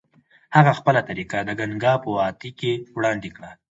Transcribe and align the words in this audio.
هغه 0.55 0.71
خپله 0.79 1.01
طریقه 1.09 1.37
د 1.43 1.49
ګنګا 1.59 1.93
په 2.03 2.09
وادۍ 2.15 2.51
کې 2.59 2.71
وړاندې 2.95 3.29
کړه. 3.35 3.51